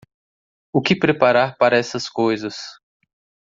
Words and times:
O 0.73 0.81
que 0.81 0.95
preparar 0.95 1.55
para 1.59 1.77
essas 1.77 2.09
coisas 2.09 2.57